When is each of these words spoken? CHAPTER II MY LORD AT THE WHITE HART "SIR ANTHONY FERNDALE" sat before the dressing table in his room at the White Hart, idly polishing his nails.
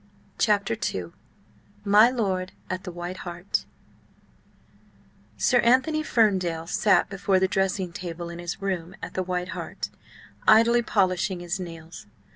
CHAPTER 0.39 0.73
II 0.95 1.11
MY 1.85 2.09
LORD 2.09 2.53
AT 2.71 2.85
THE 2.85 2.91
WHITE 2.91 3.17
HART 3.17 3.65
"SIR 5.37 5.59
ANTHONY 5.59 6.01
FERNDALE" 6.01 6.65
sat 6.65 7.07
before 7.07 7.39
the 7.39 7.47
dressing 7.47 7.93
table 7.93 8.27
in 8.31 8.39
his 8.39 8.59
room 8.63 8.95
at 9.03 9.13
the 9.13 9.21
White 9.21 9.49
Hart, 9.49 9.91
idly 10.47 10.81
polishing 10.81 11.39
his 11.39 11.59
nails. 11.59 12.07